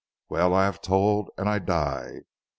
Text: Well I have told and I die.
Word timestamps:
Well 0.29 0.55
I 0.55 0.65
have 0.65 0.81
told 0.81 1.29
and 1.37 1.47
I 1.47 1.59
die. 1.59 2.23